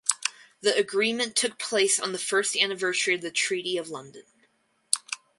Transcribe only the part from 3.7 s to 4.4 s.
of London.